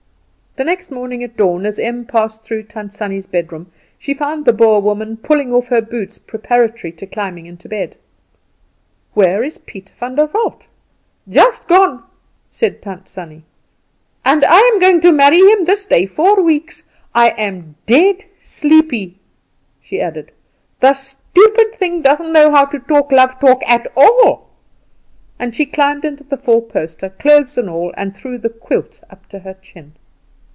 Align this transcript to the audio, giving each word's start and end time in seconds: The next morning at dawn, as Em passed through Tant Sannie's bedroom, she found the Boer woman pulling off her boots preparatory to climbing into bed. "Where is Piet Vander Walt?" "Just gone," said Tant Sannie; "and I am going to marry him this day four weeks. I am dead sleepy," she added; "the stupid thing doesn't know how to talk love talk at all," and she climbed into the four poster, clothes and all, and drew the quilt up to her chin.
The 0.57 0.65
next 0.65 0.91
morning 0.91 1.23
at 1.23 1.37
dawn, 1.37 1.65
as 1.65 1.79
Em 1.79 2.03
passed 2.03 2.43
through 2.43 2.63
Tant 2.63 2.91
Sannie's 2.91 3.25
bedroom, 3.25 3.71
she 3.97 4.13
found 4.13 4.43
the 4.43 4.51
Boer 4.51 4.81
woman 4.81 5.15
pulling 5.15 5.53
off 5.53 5.69
her 5.69 5.79
boots 5.81 6.17
preparatory 6.17 6.91
to 6.91 7.07
climbing 7.07 7.45
into 7.45 7.69
bed. 7.69 7.95
"Where 9.13 9.45
is 9.45 9.59
Piet 9.59 9.89
Vander 9.91 10.25
Walt?" 10.33 10.67
"Just 11.29 11.69
gone," 11.69 12.03
said 12.49 12.81
Tant 12.81 13.07
Sannie; 13.07 13.43
"and 14.25 14.43
I 14.43 14.59
am 14.73 14.79
going 14.81 14.99
to 14.99 15.13
marry 15.13 15.39
him 15.39 15.63
this 15.63 15.85
day 15.85 16.05
four 16.05 16.41
weeks. 16.41 16.83
I 17.15 17.29
am 17.29 17.75
dead 17.85 18.25
sleepy," 18.41 19.19
she 19.79 20.01
added; 20.01 20.33
"the 20.81 20.93
stupid 20.95 21.75
thing 21.75 22.01
doesn't 22.01 22.33
know 22.33 22.51
how 22.51 22.65
to 22.65 22.77
talk 22.79 23.13
love 23.13 23.39
talk 23.39 23.63
at 23.69 23.87
all," 23.95 24.49
and 25.39 25.55
she 25.55 25.65
climbed 25.65 26.03
into 26.03 26.25
the 26.25 26.35
four 26.35 26.61
poster, 26.61 27.07
clothes 27.09 27.57
and 27.57 27.69
all, 27.69 27.93
and 27.95 28.11
drew 28.13 28.37
the 28.37 28.49
quilt 28.49 29.01
up 29.09 29.29
to 29.29 29.39
her 29.39 29.53
chin. 29.53 29.93